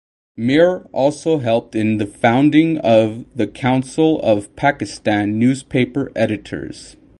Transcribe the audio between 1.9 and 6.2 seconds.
the founding of the Council of Pakistan Newspaper